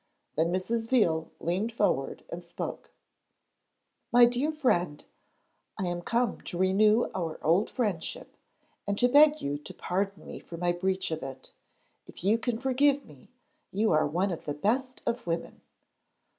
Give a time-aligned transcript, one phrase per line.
[0.35, 0.89] Then Mrs.
[0.89, 2.89] Veal leaned forward and spoke:
[4.11, 5.05] 'My dear friend,
[5.77, 8.35] I am come to renew our old friendship,
[8.87, 11.53] and to beg you to pardon me for my breach of it.
[12.07, 13.29] If you can forgive me,
[13.71, 15.61] you are one of the best of women.'